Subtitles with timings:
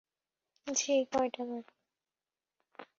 [0.67, 1.73] জ্বি কয়টা বাজে?